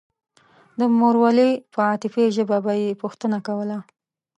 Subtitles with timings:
[0.79, 3.77] د مورولۍ په عاطفي ژبه به يې پوښتنه کوله.